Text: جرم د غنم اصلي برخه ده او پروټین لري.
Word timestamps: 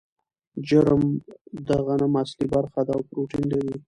جرم 0.67 1.03
د 1.67 1.69
غنم 1.85 2.13
اصلي 2.23 2.47
برخه 2.55 2.81
ده 2.87 2.91
او 2.95 3.01
پروټین 3.09 3.45
لري. 3.53 3.73